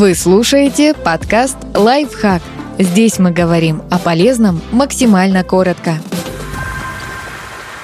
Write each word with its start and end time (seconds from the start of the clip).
Вы 0.00 0.14
слушаете 0.14 0.94
подкаст 0.94 1.58
«Лайфхак». 1.74 2.40
Здесь 2.78 3.18
мы 3.18 3.32
говорим 3.32 3.82
о 3.90 3.98
полезном 3.98 4.62
максимально 4.72 5.44
коротко. 5.44 5.96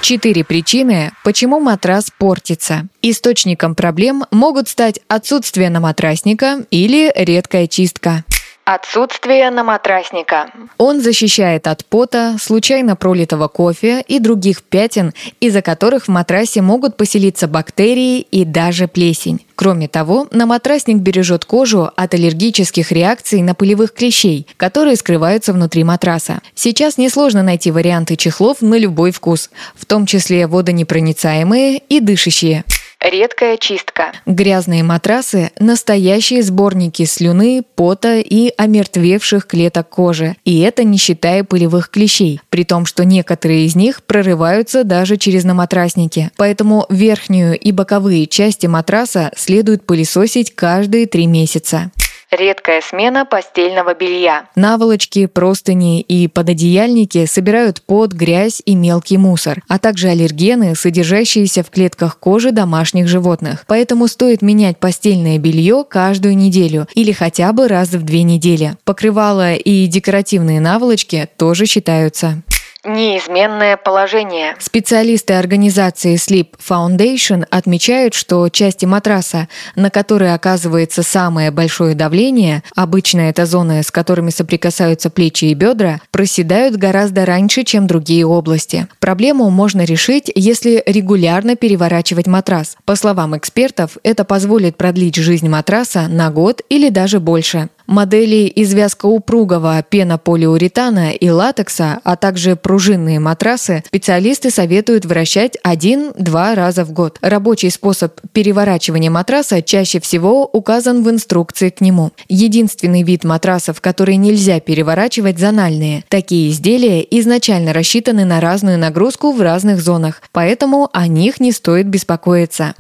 Четыре 0.00 0.42
причины, 0.42 1.12
почему 1.22 1.60
матрас 1.60 2.10
портится. 2.18 2.88
Источником 3.02 3.74
проблем 3.74 4.24
могут 4.30 4.70
стать 4.70 4.98
отсутствие 5.08 5.68
наматрасника 5.68 6.64
или 6.70 7.12
редкая 7.14 7.66
чистка. 7.66 8.24
Отсутствие 8.68 9.48
наматрасника. 9.52 10.50
Он 10.76 11.00
защищает 11.00 11.68
от 11.68 11.84
пота, 11.86 12.34
случайно 12.40 12.96
пролитого 12.96 13.46
кофе 13.46 14.02
и 14.08 14.18
других 14.18 14.64
пятен, 14.64 15.14
из-за 15.38 15.62
которых 15.62 16.06
в 16.06 16.08
матрасе 16.08 16.62
могут 16.62 16.96
поселиться 16.96 17.46
бактерии 17.46 18.18
и 18.18 18.44
даже 18.44 18.88
плесень. 18.88 19.46
Кроме 19.54 19.86
того, 19.86 20.26
наматрасник 20.32 20.96
бережет 20.96 21.44
кожу 21.44 21.92
от 21.94 22.14
аллергических 22.14 22.90
реакций 22.90 23.40
на 23.40 23.54
пылевых 23.54 23.94
клещей, 23.94 24.48
которые 24.56 24.96
скрываются 24.96 25.52
внутри 25.52 25.84
матраса. 25.84 26.40
Сейчас 26.56 26.98
несложно 26.98 27.44
найти 27.44 27.70
варианты 27.70 28.16
чехлов 28.16 28.62
на 28.62 28.74
любой 28.74 29.12
вкус, 29.12 29.50
в 29.76 29.86
том 29.86 30.06
числе 30.06 30.48
водонепроницаемые 30.48 31.78
и 31.88 32.00
дышащие. 32.00 32.64
Редкая 33.08 33.56
чистка. 33.56 34.10
Грязные 34.26 34.82
матрасы– 34.82 35.52
настоящие 35.60 36.42
сборники 36.42 37.04
слюны, 37.04 37.62
пота 37.76 38.18
и 38.18 38.52
омертвевших 38.56 39.46
клеток 39.46 39.88
кожи. 39.90 40.34
И 40.44 40.58
это 40.58 40.82
не 40.82 40.98
считая 40.98 41.44
пылевых 41.44 41.88
клещей, 41.90 42.40
при 42.48 42.64
том, 42.64 42.84
что 42.84 43.04
некоторые 43.04 43.66
из 43.66 43.76
них 43.76 44.02
прорываются 44.02 44.82
даже 44.82 45.18
через 45.18 45.44
наматрасники. 45.44 46.32
Поэтому 46.36 46.84
верхнюю 46.90 47.56
и 47.56 47.70
боковые 47.70 48.26
части 48.26 48.66
матраса 48.66 49.30
следует 49.36 49.86
пылесосить 49.86 50.56
каждые 50.56 51.06
три 51.06 51.28
месяца. 51.28 51.92
Редкая 52.32 52.80
смена 52.80 53.24
постельного 53.24 53.94
белья. 53.94 54.48
Наволочки, 54.56 55.26
простыни 55.26 56.00
и 56.00 56.26
пододеяльники 56.26 57.24
собирают 57.26 57.82
пот, 57.82 58.12
грязь 58.12 58.60
и 58.64 58.74
мелкий 58.74 59.16
мусор, 59.16 59.62
а 59.68 59.78
также 59.78 60.08
аллергены, 60.08 60.74
содержащиеся 60.74 61.62
в 61.62 61.70
клетках 61.70 62.18
кожи 62.18 62.50
домашних 62.50 63.06
животных. 63.06 63.64
Поэтому 63.68 64.08
стоит 64.08 64.42
менять 64.42 64.78
постельное 64.78 65.38
белье 65.38 65.84
каждую 65.88 66.36
неделю 66.36 66.88
или 66.94 67.12
хотя 67.12 67.52
бы 67.52 67.68
раз 67.68 67.90
в 67.90 68.02
две 68.02 68.24
недели. 68.24 68.76
Покрывала 68.84 69.54
и 69.54 69.86
декоративные 69.86 70.60
наволочки 70.60 71.28
тоже 71.36 71.66
считаются 71.66 72.42
неизменное 72.84 73.76
положение. 73.76 74.56
Специалисты 74.58 75.34
организации 75.34 76.14
Sleep 76.16 76.54
Foundation 76.58 77.44
отмечают, 77.50 78.14
что 78.14 78.48
части 78.48 78.84
матраса, 78.84 79.48
на 79.74 79.90
которые 79.90 80.34
оказывается 80.34 81.02
самое 81.02 81.50
большое 81.50 81.94
давление, 81.94 82.62
обычно 82.74 83.20
это 83.22 83.46
зоны, 83.46 83.82
с 83.82 83.90
которыми 83.90 84.30
соприкасаются 84.30 85.10
плечи 85.10 85.46
и 85.46 85.54
бедра, 85.54 86.00
проседают 86.10 86.76
гораздо 86.76 87.24
раньше, 87.24 87.64
чем 87.64 87.86
другие 87.86 88.26
области. 88.26 88.86
Проблему 89.00 89.50
можно 89.50 89.82
решить, 89.82 90.30
если 90.34 90.82
регулярно 90.86 91.56
переворачивать 91.56 92.26
матрас. 92.26 92.76
По 92.84 92.96
словам 92.96 93.36
экспертов, 93.36 93.96
это 94.02 94.24
позволит 94.24 94.76
продлить 94.76 95.16
жизнь 95.16 95.48
матраса 95.48 96.08
на 96.08 96.30
год 96.30 96.62
или 96.68 96.88
даже 96.88 97.20
больше. 97.20 97.68
Модели 97.86 98.48
из 98.48 98.74
вязкоупругого 98.74 99.82
пенополиуретана 99.88 101.12
и 101.12 101.30
латекса, 101.30 102.00
а 102.02 102.16
также 102.16 102.56
пружинные 102.56 103.20
матрасы 103.20 103.84
специалисты 103.86 104.50
советуют 104.50 105.04
вращать 105.04 105.56
один-два 105.62 106.56
раза 106.56 106.84
в 106.84 106.92
год. 106.92 107.18
Рабочий 107.20 107.70
способ 107.70 108.20
переворачивания 108.32 109.10
матраса 109.10 109.62
чаще 109.62 110.00
всего 110.00 110.46
указан 110.46 111.04
в 111.04 111.10
инструкции 111.10 111.70
к 111.70 111.80
нему. 111.80 112.10
Единственный 112.28 113.04
вид 113.04 113.22
матрасов, 113.22 113.80
который 113.80 114.16
нельзя 114.16 114.58
переворачивать, 114.58 115.38
зональные. 115.38 116.04
Такие 116.08 116.50
изделия 116.50 117.02
изначально 117.02 117.72
рассчитаны 117.72 118.24
на 118.24 118.40
разную 118.40 118.78
нагрузку 118.78 119.30
в 119.30 119.40
разных 119.40 119.80
зонах, 119.80 120.22
поэтому 120.32 120.90
о 120.92 121.06
них 121.06 121.38
не 121.38 121.52
стоит 121.52 121.86
беспокоиться. 121.86 122.74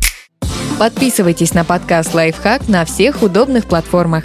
Подписывайтесь 0.78 1.54
на 1.54 1.64
подкаст 1.64 2.12
«Лайфхак» 2.12 2.68
на 2.68 2.84
всех 2.84 3.22
удобных 3.22 3.64
платформах. 3.64 4.24